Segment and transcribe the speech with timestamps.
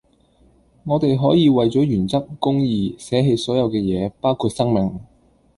[0.83, 4.99] 我地可以為左原則公義捨棄所有既野包括生命